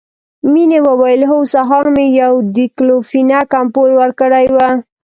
[0.51, 4.57] مينې وويل هو سهار مې يو ډيکلوفينک امپول ورکړى و.